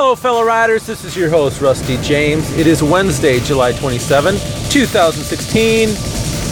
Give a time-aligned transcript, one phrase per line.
[0.00, 0.86] Hello, fellow riders.
[0.86, 2.48] This is your host, Rusty James.
[2.56, 4.36] It is Wednesday, July 27,
[4.70, 5.88] 2016,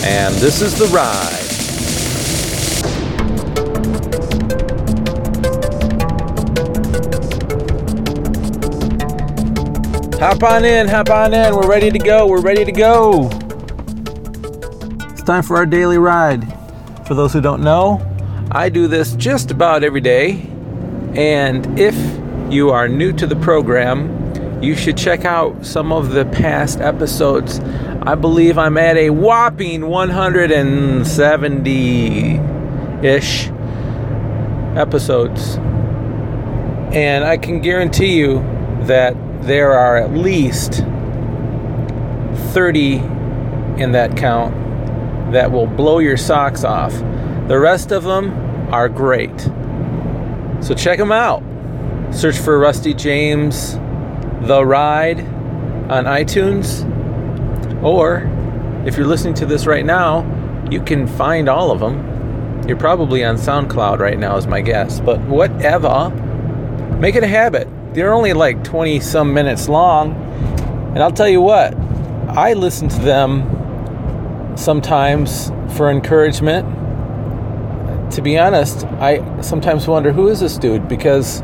[0.04, 1.44] and this is The Ride.
[10.18, 11.54] Hop on in, hop on in.
[11.54, 12.26] We're ready to go.
[12.26, 13.30] We're ready to go.
[15.12, 16.44] It's time for our daily ride.
[17.06, 18.04] For those who don't know,
[18.50, 20.50] I do this just about every day.
[21.14, 21.94] And if
[22.50, 27.60] you are new to the program, you should check out some of the past episodes.
[28.02, 32.36] I believe I'm at a whopping 170
[33.06, 33.48] ish
[34.76, 35.56] episodes.
[36.94, 38.38] And I can guarantee you
[38.82, 40.84] that there are at least
[42.52, 42.94] 30
[43.78, 44.54] in that count
[45.32, 46.92] that will blow your socks off.
[47.48, 48.32] The rest of them
[48.72, 49.38] are great.
[50.60, 51.42] So check them out.
[52.12, 53.74] Search for Rusty James
[54.46, 56.84] The Ride on iTunes.
[57.82, 58.30] Or
[58.86, 60.24] if you're listening to this right now,
[60.70, 62.66] you can find all of them.
[62.66, 65.00] You're probably on SoundCloud right now, is my guess.
[65.00, 66.10] But whatever,
[66.98, 70.14] make it a habit they're only like 20 some minutes long.
[70.94, 71.74] And I'll tell you what,
[72.28, 76.66] I listen to them sometimes for encouragement.
[78.12, 81.40] To be honest, I sometimes wonder who is this dude because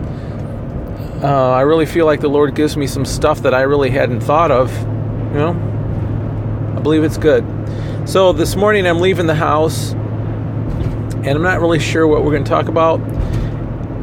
[1.23, 4.21] uh, I really feel like the Lord gives me some stuff that I really hadn't
[4.23, 4.77] thought of.
[4.77, 7.45] You know, I believe it's good.
[8.07, 12.43] So this morning I'm leaving the house and I'm not really sure what we're going
[12.43, 13.01] to talk about.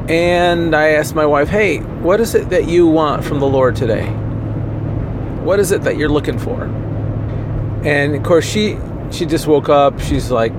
[0.10, 3.76] And I asked my wife, hey, what is it that you want from the Lord
[3.76, 4.08] today?
[5.44, 6.64] What is it that you're looking for?
[7.84, 8.78] And of course, she
[9.12, 10.00] she just woke up.
[10.00, 10.54] She's like,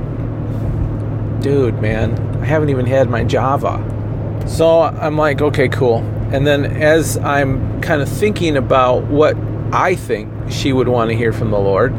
[1.40, 3.78] dude, man, I haven't even had my Java.
[4.46, 5.98] So I'm like, okay, cool.
[6.32, 9.36] And then as I'm kind of thinking about what
[9.72, 11.92] I think she would want to hear from the Lord,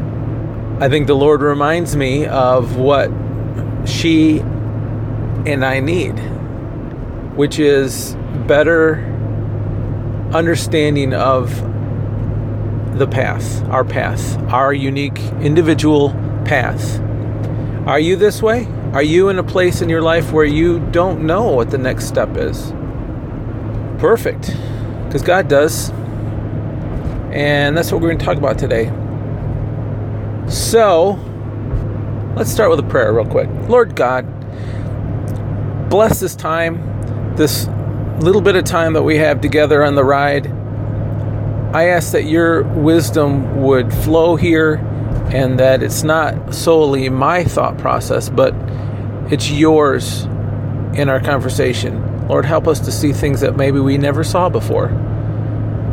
[0.79, 3.09] I think the Lord reminds me of what
[3.85, 6.19] she and I need
[7.35, 8.15] which is
[8.45, 8.95] better
[10.33, 11.49] understanding of
[12.97, 16.09] the path, our path, our unique individual
[16.45, 16.99] path.
[17.87, 18.67] Are you this way?
[18.93, 22.07] Are you in a place in your life where you don't know what the next
[22.07, 22.71] step is?
[23.99, 24.55] Perfect,
[25.05, 25.91] because God does.
[27.31, 28.87] And that's what we're going to talk about today.
[30.49, 31.11] So,
[32.35, 33.49] let's start with a prayer real quick.
[33.69, 34.25] Lord God,
[35.89, 36.91] bless this time
[37.35, 37.67] this
[38.19, 40.47] little bit of time that we have together on the ride,
[41.73, 44.75] I ask that your wisdom would flow here
[45.33, 48.53] and that it's not solely my thought process, but
[49.31, 50.23] it's yours
[50.93, 52.27] in our conversation.
[52.27, 54.89] Lord, help us to see things that maybe we never saw before.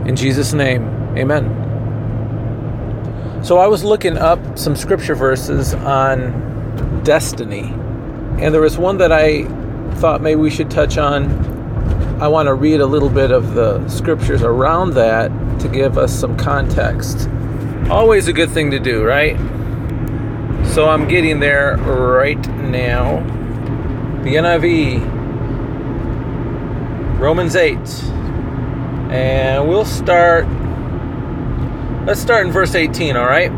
[0.07, 0.85] In Jesus' name,
[1.17, 1.67] amen.
[3.45, 7.73] So I was looking up some scripture verses on destiny,
[8.41, 9.45] and there was one that I
[9.99, 11.31] thought maybe we should touch on.
[12.21, 16.13] I want to read a little bit of the scriptures around that to give us
[16.13, 17.29] some context.
[17.91, 19.35] Always a good thing to do, right?
[20.75, 23.21] So I'm getting there right now.
[24.25, 25.01] The NIV,
[27.19, 27.79] Romans 8.
[29.11, 30.47] And we'll start,
[32.07, 33.51] let's start in verse 18, all right?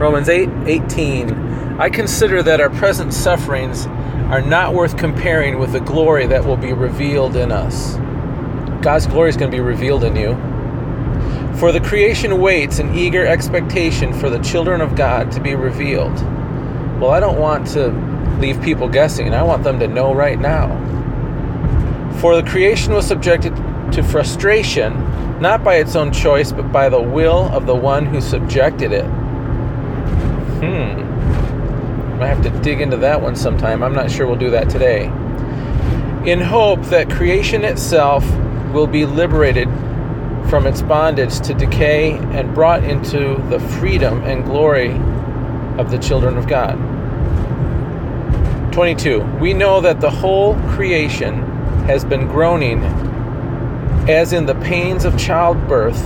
[0.00, 1.30] Romans 8 18.
[1.78, 3.86] I consider that our present sufferings
[4.32, 7.94] are not worth comparing with the glory that will be revealed in us.
[8.82, 10.30] God's glory is going to be revealed in you.
[11.58, 16.14] For the creation waits in eager expectation for the children of God to be revealed.
[17.00, 17.88] Well, I don't want to
[18.40, 19.26] leave people guessing.
[19.26, 20.68] And I want them to know right now.
[22.20, 23.56] For the creation was subjected
[23.92, 24.92] to frustration,
[25.40, 29.04] not by its own choice, but by the will of the one who subjected it.
[30.60, 31.02] Hmm.
[32.22, 33.82] I have to dig into that one sometime.
[33.82, 35.06] I'm not sure we'll do that today.
[36.30, 38.28] In hope that creation itself
[38.72, 39.68] will be liberated
[40.48, 44.92] from its bondage to decay and brought into the freedom and glory
[45.78, 46.76] of the children of God.
[48.72, 49.22] 22.
[49.40, 51.42] We know that the whole creation
[51.86, 52.82] has been groaning
[54.08, 56.00] as in the pains of childbirth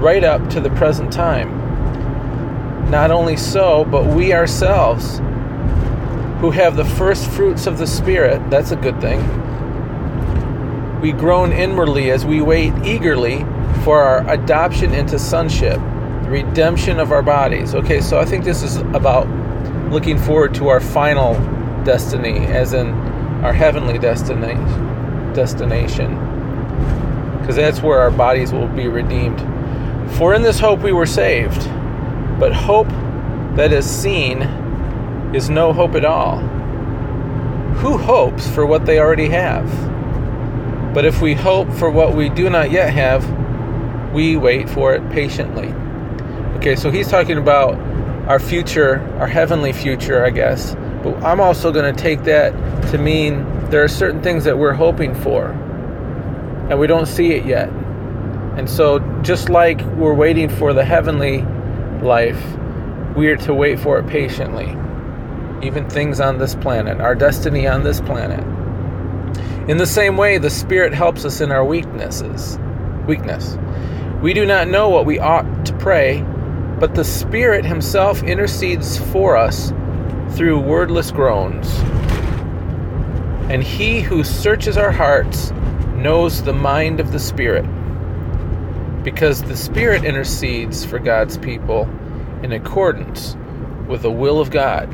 [0.00, 1.50] right up to the present time.
[2.90, 5.18] Not only so, but we ourselves
[6.40, 9.20] who have the first fruits of the Spirit, that's a good thing.
[11.00, 13.44] We groan inwardly as we wait eagerly
[13.78, 15.76] for our adoption into sonship,
[16.22, 17.74] the redemption of our bodies.
[17.74, 19.28] Okay, so I think this is about
[19.90, 21.34] looking forward to our final
[21.84, 22.88] destiny, as in
[23.42, 25.32] our heavenly destination.
[25.32, 26.16] Destination.
[27.40, 29.40] because that's where our bodies will be redeemed.
[30.16, 31.66] For in this hope we were saved.
[32.38, 32.88] But hope
[33.56, 34.42] that is seen
[35.34, 36.40] is no hope at all.
[37.78, 39.64] Who hopes for what they already have?
[40.92, 43.24] But if we hope for what we do not yet have,
[44.12, 45.68] we wait for it patiently.
[46.58, 47.78] Okay, so he's talking about
[48.28, 50.74] our future, our heavenly future, I guess.
[51.02, 52.52] But I'm also going to take that
[52.90, 55.54] to mean there are certain things that we're hoping for
[56.68, 57.68] and we don't see it yet.
[58.58, 61.42] And so, just like we're waiting for the heavenly
[62.02, 62.42] life,
[63.16, 64.66] we are to wait for it patiently.
[65.66, 68.44] Even things on this planet, our destiny on this planet.
[69.68, 72.58] In the same way, the Spirit helps us in our weaknesses.
[73.06, 73.56] Weakness.
[74.22, 76.22] We do not know what we ought to pray,
[76.80, 79.72] but the Spirit Himself intercedes for us
[80.30, 81.72] through wordless groans.
[83.48, 85.52] And He who searches our hearts
[85.94, 87.64] knows the mind of the Spirit,
[89.04, 91.88] because the Spirit intercedes for God's people
[92.42, 93.36] in accordance
[93.86, 94.92] with the will of God.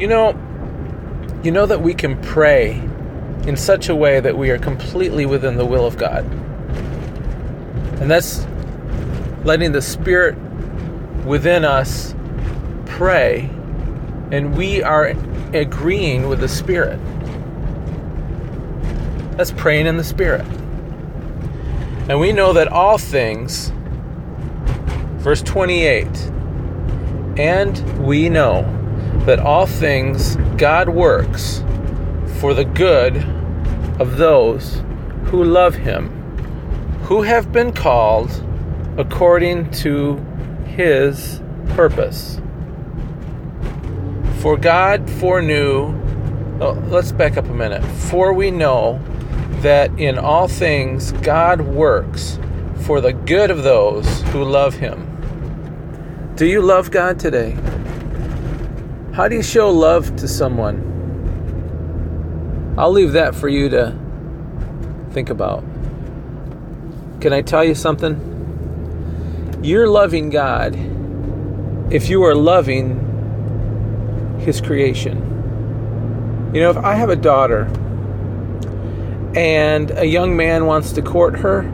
[0.00, 0.30] You know,
[1.42, 2.80] you know that we can pray
[3.46, 6.24] in such a way that we are completely within the will of God.
[8.00, 8.46] And that's
[9.44, 10.36] letting the Spirit
[11.24, 12.14] within us
[12.86, 13.48] pray,
[14.30, 15.14] and we are
[15.54, 16.98] agreeing with the Spirit.
[19.36, 20.46] That's praying in the Spirit.
[22.08, 23.72] And we know that all things,
[25.18, 26.06] verse 28,
[27.38, 28.62] and we know
[29.26, 31.62] that all things God works
[32.38, 33.16] for the good
[34.00, 34.82] of those
[35.26, 36.19] who love Him,
[37.10, 38.30] who have been called
[38.96, 40.14] according to
[40.64, 42.40] His purpose.
[44.38, 45.88] For God foreknew,
[46.60, 47.84] oh, let's back up a minute.
[47.84, 49.00] For we know
[49.60, 52.38] that in all things God works
[52.82, 55.04] for the good of those who love Him.
[56.36, 57.58] Do you love God today?
[59.14, 60.86] How do you show love to someone?
[62.78, 63.98] I'll leave that for you to
[65.10, 65.64] think about.
[67.20, 69.60] Can I tell you something?
[69.62, 70.74] You're loving God
[71.92, 75.18] if you are loving His creation.
[76.54, 77.64] You know, if I have a daughter
[79.36, 81.64] and a young man wants to court her,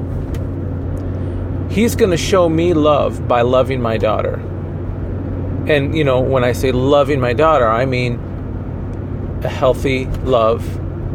[1.70, 4.40] he's going to show me love by loving my daughter.
[5.68, 8.18] And, you know, when I say loving my daughter, I mean
[9.44, 10.64] a healthy love,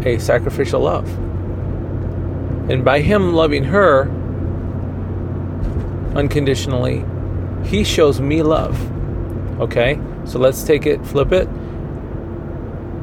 [0.05, 1.09] a sacrificial love.
[2.69, 4.09] And by him loving her
[6.15, 7.05] unconditionally,
[7.65, 8.79] he shows me love.
[9.61, 9.99] Okay?
[10.25, 11.47] So let's take it, flip it.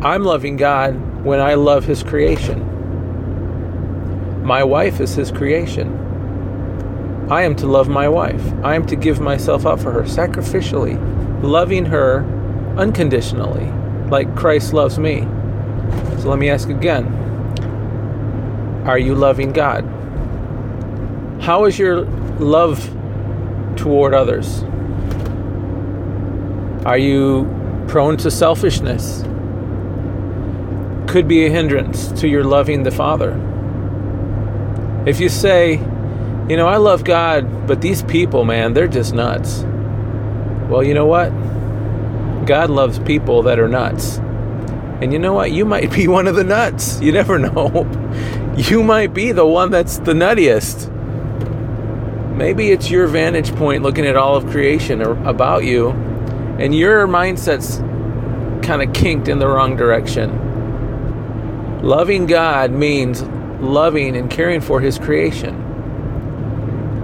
[0.01, 2.65] I'm loving God when I love his creation.
[4.45, 7.27] My wife is his creation.
[7.31, 8.43] I am to love my wife.
[8.65, 10.97] I am to give myself up for her sacrificially,
[11.43, 12.25] loving her
[12.79, 13.67] unconditionally,
[14.09, 15.27] like Christ loves me.
[16.21, 17.07] So let me ask again
[18.87, 19.85] Are you loving God?
[21.43, 22.03] How is your
[22.39, 22.95] love
[23.79, 24.63] toward others?
[26.85, 27.47] Are you
[27.89, 29.23] prone to selfishness?
[31.11, 33.33] Could be a hindrance to your loving the Father.
[35.07, 35.75] If you say,
[36.49, 39.65] you know, I love God, but these people, man, they're just nuts.
[40.69, 41.31] Well, you know what?
[42.47, 44.19] God loves people that are nuts.
[45.01, 45.53] And you know what?
[45.53, 47.01] You might be one of the nuts.
[47.01, 47.87] You never know.
[48.59, 50.91] You might be the one that's the nuttiest.
[52.39, 55.89] Maybe it's your vantage point looking at all of creation about you,
[56.61, 57.79] and your mindset's
[58.65, 61.83] kind of kinked in the wrong direction.
[61.83, 63.25] Loving God means
[63.61, 65.57] loving and caring for his creation.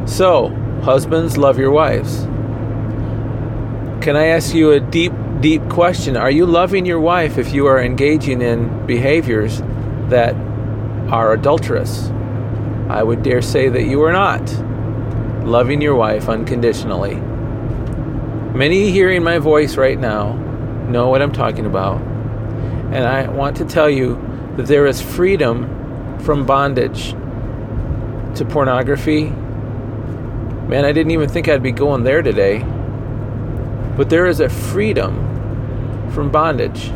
[0.06, 0.50] So,
[0.84, 2.20] husbands, love your wives.
[4.04, 6.16] Can I ask you a deep, deep question?
[6.16, 9.58] Are you loving your wife if you are engaging in behaviors
[10.10, 10.36] that
[11.10, 12.06] are adulterous?
[12.88, 14.48] I would dare say that you are not
[15.44, 17.16] loving your wife unconditionally.
[18.56, 20.32] Many hearing my voice right now
[20.88, 22.00] know what I'm talking about.
[22.00, 24.14] And I want to tell you
[24.56, 27.10] that there is freedom from bondage
[28.36, 29.24] to pornography.
[29.24, 32.60] Man, I didn't even think I'd be going there today.
[33.96, 36.90] But there is a freedom from bondage.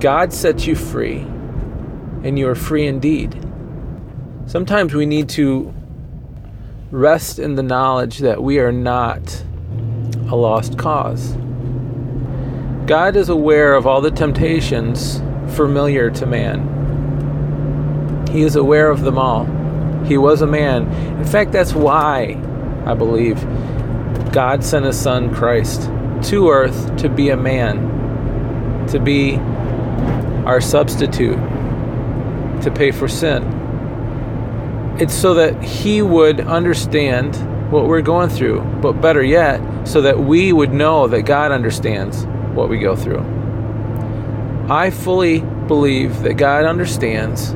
[0.00, 1.18] God sets you free,
[2.22, 3.38] and you are free indeed.
[4.46, 5.72] Sometimes we need to
[6.96, 9.44] rest in the knowledge that we are not
[10.30, 11.36] a lost cause.
[12.86, 15.18] God is aware of all the temptations
[15.54, 18.26] familiar to man.
[18.32, 19.44] He is aware of them all.
[20.06, 20.90] He was a man.
[21.18, 22.40] In fact, that's why
[22.86, 23.42] I believe
[24.32, 25.82] God sent his son Christ
[26.30, 29.36] to earth to be a man, to be
[30.46, 31.36] our substitute,
[32.62, 33.55] to pay for sin.
[34.98, 37.36] It's so that he would understand
[37.70, 42.24] what we're going through, but better yet, so that we would know that God understands
[42.54, 43.20] what we go through.
[44.70, 47.52] I fully believe that God understands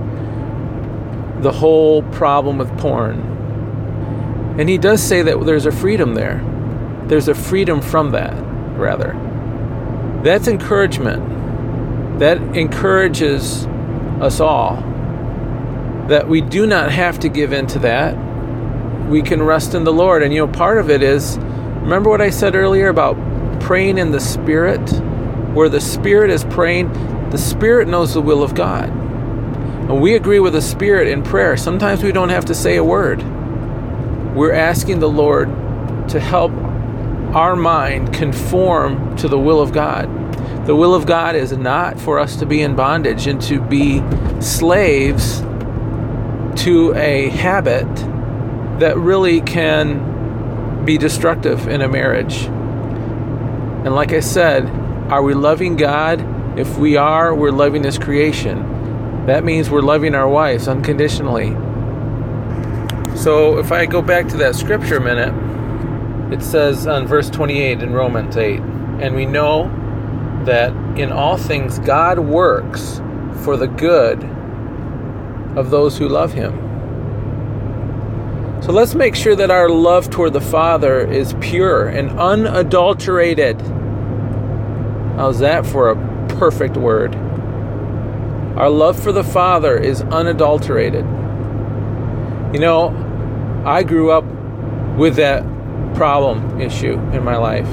[1.43, 3.21] the whole problem with porn.
[4.59, 6.45] And He does say that there's a freedom there.
[7.07, 8.35] There's a freedom from that,
[8.77, 9.13] rather.
[10.23, 12.19] That's encouragement.
[12.19, 13.65] That encourages
[14.21, 14.90] us all
[16.11, 18.17] that we do not have to give in to that.
[19.09, 20.25] We can rest in the Lord.
[20.25, 23.17] And you know, part of it is remember what I said earlier about
[23.61, 24.81] praying in the Spirit?
[25.55, 26.93] Where the Spirit is praying,
[27.31, 28.88] the Spirit knows the will of God.
[28.88, 31.57] And we agree with the Spirit in prayer.
[31.57, 33.23] Sometimes we don't have to say a word.
[34.35, 35.49] We're asking the Lord
[36.09, 36.50] to help
[37.37, 40.09] our mind conform to the will of God.
[40.67, 44.02] The will of God is not for us to be in bondage and to be
[44.40, 45.45] slaves
[46.61, 47.88] to a habit
[48.81, 52.45] that really can be destructive in a marriage.
[52.45, 54.69] And like I said,
[55.11, 56.59] are we loving God?
[56.59, 59.25] If we are, we're loving His creation.
[59.25, 61.50] That means we're loving our wives unconditionally.
[63.17, 65.35] So if I go back to that scripture a minute,
[66.33, 68.61] it says on verse 28 in Romans 8,
[69.00, 69.64] and we know
[70.45, 73.00] that in all things God works
[73.45, 74.23] for the good
[75.61, 76.52] of those who love Him.
[78.62, 83.61] So let's make sure that our love toward the Father is pure and unadulterated.
[85.17, 87.14] How's that for a perfect word?
[88.57, 91.05] Our love for the Father is unadulterated.
[92.52, 94.25] You know, I grew up
[94.97, 95.45] with that
[95.95, 97.69] problem issue in my life.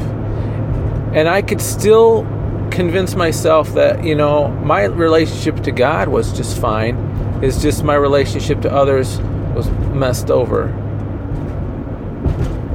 [1.14, 2.24] And I could still
[2.72, 6.96] convince myself that, you know, my relationship to God was just fine.
[7.42, 9.20] It's just my relationship to others
[9.54, 10.68] was messed over.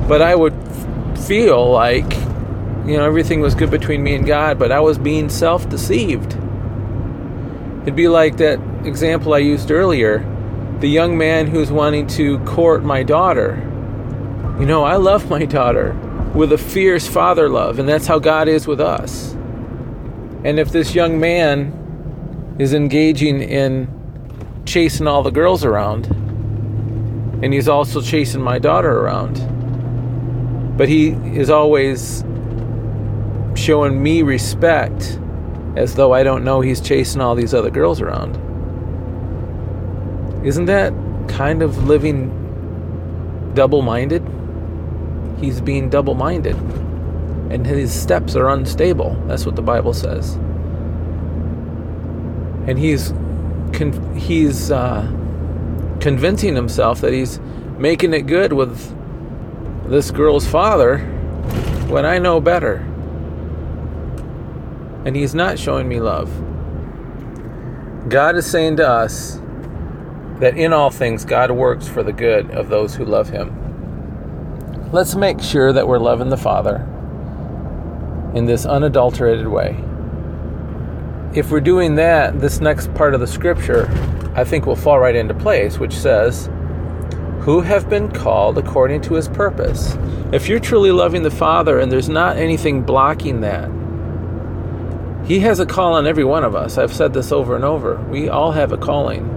[0.09, 0.55] But I would
[1.27, 2.13] feel like,
[2.87, 6.35] you know, everything was good between me and God, but I was being self deceived.
[7.83, 10.29] It'd be like that example I used earlier
[10.81, 13.57] the young man who's wanting to court my daughter.
[14.59, 15.93] You know, I love my daughter
[16.35, 19.33] with a fierce father love, and that's how God is with us.
[20.45, 24.02] And if this young man is engaging in
[24.65, 26.07] chasing all the girls around,
[27.43, 32.25] and he's also chasing my daughter around, but he is always
[33.55, 35.19] showing me respect
[35.77, 38.37] as though I don't know he's chasing all these other girls around.
[40.45, 40.93] Isn't that
[41.29, 42.31] kind of living
[43.55, 44.23] double minded?
[45.41, 46.57] He's being double minded.
[47.51, 49.15] And his steps are unstable.
[49.27, 50.35] That's what the Bible says.
[52.67, 53.13] And he's
[53.73, 55.03] con- he's uh,
[56.01, 57.39] convincing himself that he's
[57.79, 58.79] making it good with
[59.91, 60.99] this girl's father
[61.89, 62.77] when I know better.
[65.05, 66.31] And he's not showing me love.
[68.09, 69.41] God is saying to us,
[70.43, 74.91] that in all things God works for the good of those who love Him.
[74.91, 76.79] Let's make sure that we're loving the Father
[78.35, 79.77] in this unadulterated way.
[81.35, 83.89] If we're doing that, this next part of the scripture
[84.35, 86.51] I think will fall right into place, which says,
[87.41, 89.97] Who have been called according to his purpose.
[90.33, 93.71] If you're truly loving the Father and there's not anything blocking that,
[95.27, 96.79] he has a call on every one of us.
[96.79, 97.97] I've said this over and over.
[98.11, 99.29] We all have a calling.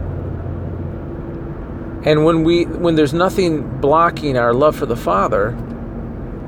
[2.06, 5.52] And when we when there's nothing blocking our love for the Father,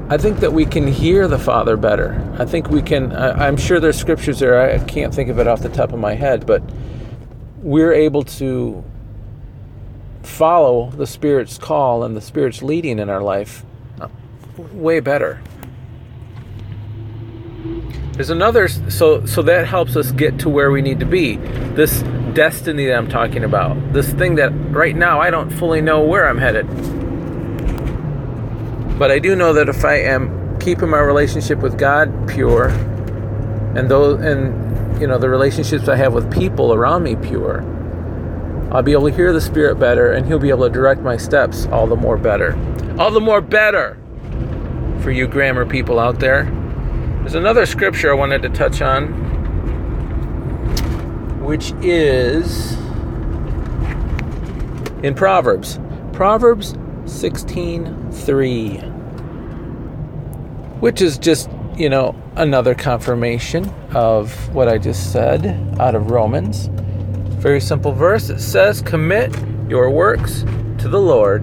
[0.10, 2.34] I think that we can hear the Father better.
[2.40, 3.12] I think we can.
[3.12, 4.60] I, am sure there's scriptures there.
[4.60, 6.64] I can't think of it off the top of my head, but
[7.62, 8.86] we're able to
[10.24, 13.66] follow the Spirit's call and the Spirit's leading in our life
[14.58, 15.42] way better.
[18.14, 21.36] There's another so so that helps us get to where we need to be.
[21.36, 22.02] This
[22.34, 23.94] destiny that I'm talking about.
[23.94, 26.66] This thing that right now I don't fully know where I'm headed.
[28.98, 32.70] But I do know that if I am keeping my relationship with God pure
[33.76, 37.62] and those and you know the relationships I have with people around me pure,
[38.72, 41.16] I'll be able to hear the Spirit better and He'll be able to direct my
[41.16, 42.58] steps all the more better.
[42.98, 44.00] All the more better
[45.02, 46.46] for you grammar people out there.
[47.20, 49.10] There's another scripture I wanted to touch on,
[51.44, 52.74] which is
[55.04, 55.80] in Proverbs.
[56.14, 56.74] Proverbs
[57.08, 58.94] 16:3
[60.80, 66.70] which is just, you know, another confirmation of what I just said out of Romans.
[67.40, 68.30] Very simple verse.
[68.30, 69.36] It says, "Commit
[69.68, 70.46] your works
[70.78, 71.42] to the Lord,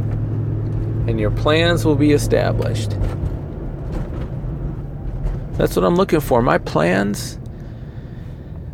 [1.08, 2.96] and your plans will be established."
[5.56, 6.42] That's what I'm looking for.
[6.42, 7.38] My plans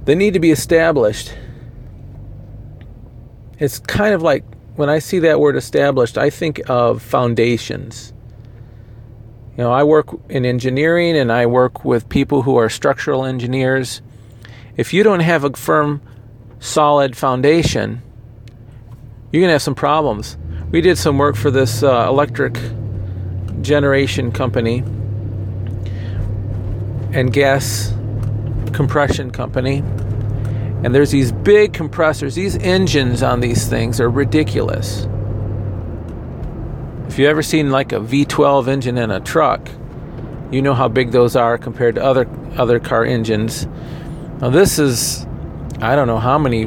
[0.07, 1.35] they need to be established.
[3.59, 4.45] It's kind of like
[4.77, 8.13] when I see that word established, I think of foundations.
[9.57, 14.01] You know, I work in engineering and I work with people who are structural engineers.
[14.77, 16.01] If you don't have a firm,
[16.61, 18.03] solid foundation,
[19.33, 20.39] you're going to have some problems.
[20.71, 22.59] We did some work for this uh, electric
[23.61, 24.79] generation company
[27.13, 27.93] and gas
[28.73, 29.83] compression company.
[30.83, 32.35] And there's these big compressors.
[32.35, 35.07] These engines on these things are ridiculous.
[37.07, 39.69] If you've ever seen like a V12 engine in a truck,
[40.51, 43.67] you know how big those are compared to other other car engines.
[44.41, 45.27] Now this is
[45.81, 46.67] I don't know how many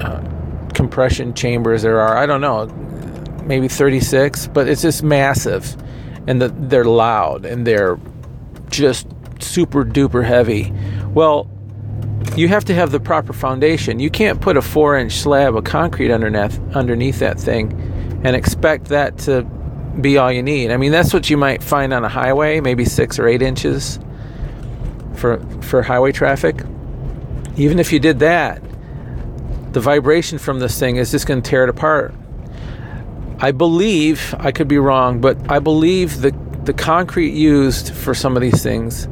[0.00, 0.20] uh,
[0.74, 2.16] compression chambers there are.
[2.16, 2.66] I don't know,
[3.44, 5.76] maybe 36, but it's just massive,
[6.26, 7.98] and the, they're loud and they're
[8.68, 9.06] just
[9.40, 10.72] super duper heavy.
[11.12, 11.50] Well,
[12.36, 14.00] you have to have the proper foundation.
[14.00, 17.72] You can't put a four inch slab of concrete underneath underneath that thing
[18.24, 19.42] and expect that to
[20.00, 20.72] be all you need.
[20.72, 24.00] I mean, that's what you might find on a highway, maybe six or eight inches
[25.14, 26.62] for for highway traffic.
[27.56, 28.60] Even if you did that,
[29.72, 32.14] the vibration from this thing is just going to tear it apart.
[33.38, 38.36] I believe I could be wrong, but I believe the the concrete used for some
[38.36, 39.06] of these things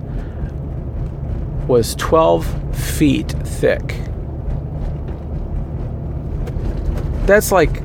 [1.66, 3.96] was 12 feet thick.
[7.26, 7.82] That's like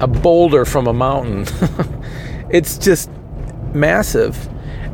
[0.00, 1.46] a boulder from a mountain.
[2.50, 3.10] it's just
[3.72, 4.48] massive.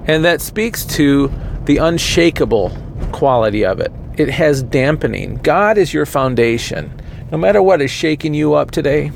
[0.07, 1.33] And that speaks to
[1.65, 2.77] the unshakable
[3.13, 3.93] quality of it.
[4.17, 5.37] It has dampening.
[5.37, 6.93] God is your foundation.
[7.31, 9.11] No matter what is shaking you up today,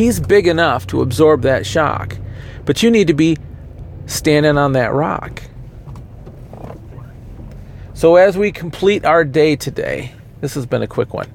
[0.00, 2.16] He's big enough to absorb that shock.
[2.64, 3.36] But you need to be
[4.06, 5.42] standing on that rock.
[8.00, 11.30] So, as we complete our day today, this has been a quick one.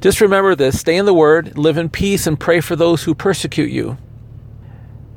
[0.00, 3.14] Just remember this stay in the Word, live in peace, and pray for those who
[3.14, 3.96] persecute you.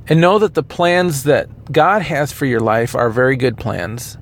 [0.07, 4.19] And know that the plans that God has for your life are very good plans.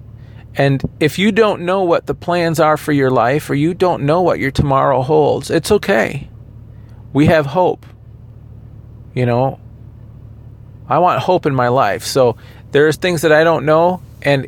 [0.55, 4.03] And if you don't know what the plans are for your life, or you don't
[4.03, 6.29] know what your tomorrow holds, it's okay.
[7.11, 7.85] We have hope.
[9.13, 9.59] You know,
[10.87, 12.05] I want hope in my life.
[12.05, 12.37] So
[12.71, 14.47] there's things that I don't know, and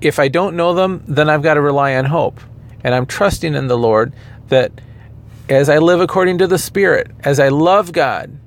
[0.00, 2.40] if I don't know them, then I've got to rely on hope.
[2.84, 4.12] And I'm trusting in the Lord
[4.48, 4.72] that
[5.48, 8.38] as I live according to the Spirit, as I love God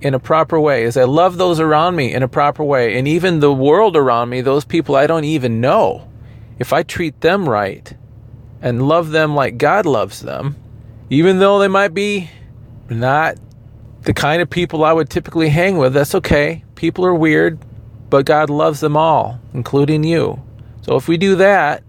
[0.00, 3.08] in a proper way, as I love those around me in a proper way, and
[3.08, 6.08] even the world around me, those people I don't even know,
[6.58, 7.94] if I treat them right
[8.62, 10.56] and love them like God loves them,
[11.10, 12.30] even though they might be
[12.88, 13.36] not
[14.02, 16.64] the kind of people I would typically hang with, that's okay.
[16.74, 17.58] People are weird,
[18.08, 20.42] but God loves them all, including you.
[20.86, 21.82] So if we do that,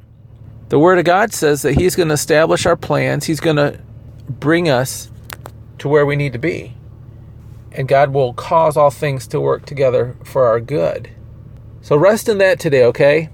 [0.70, 3.26] the Word of God says that He's going to establish our plans.
[3.26, 3.80] He's going to
[4.28, 5.12] bring us
[5.78, 6.74] to where we need to be.
[7.72, 11.12] And God will cause all things to work together for our good.
[11.82, 13.30] So rest in that today, okay?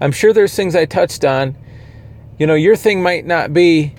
[0.00, 1.56] I'm sure there's things I touched on.
[2.36, 3.94] You know, your thing might not be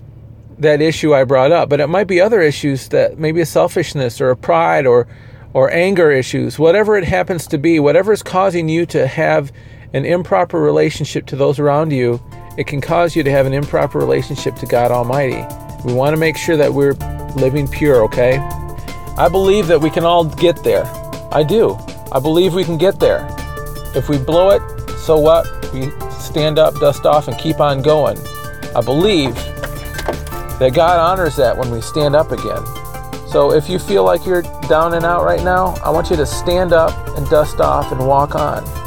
[0.58, 4.20] that issue I brought up, but it might be other issues that maybe a selfishness
[4.20, 5.08] or a pride or
[5.52, 9.52] or anger issues, whatever it happens to be, whatever is causing you to have
[9.94, 12.22] an improper relationship to those around you,
[12.58, 15.46] it can cause you to have an improper relationship to God Almighty.
[15.86, 16.94] We want to make sure that we're
[17.36, 18.38] living pure, okay?
[19.18, 20.84] I believe that we can all get there.
[21.32, 21.78] I do.
[22.12, 23.28] I believe we can get there.
[23.96, 24.62] If we blow it,
[24.98, 25.48] so what?
[25.74, 28.18] We stand up, dust off, and keep on going.
[28.76, 29.36] I believe
[30.60, 32.64] that God honors that when we stand up again.
[33.28, 36.26] So if you feel like you're down and out right now, I want you to
[36.26, 38.79] stand up and dust off and walk on.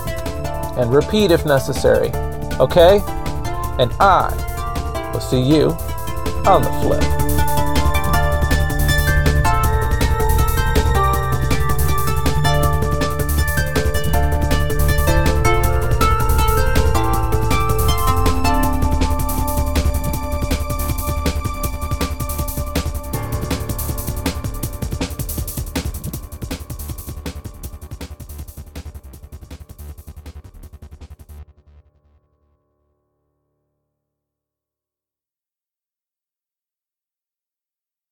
[0.78, 2.10] And repeat if necessary.
[2.60, 3.00] Okay?
[3.78, 4.30] And I
[5.12, 5.70] will see you
[6.46, 7.61] on the flip.